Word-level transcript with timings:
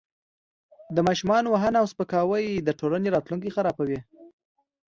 د 0.95 0.97
ماشوم 1.07 1.31
وهنه 1.53 1.77
او 1.81 1.87
سپکاوی 1.93 2.45
د 2.59 2.69
ټولنې 2.79 3.09
راتلونکی 3.15 3.53
خرابوي. 3.55 3.99